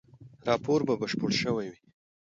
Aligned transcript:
راپور 0.47 0.79
به 0.87 0.93
بشپړ 1.01 1.29
شوی 1.41 1.67
وي. 1.73 1.79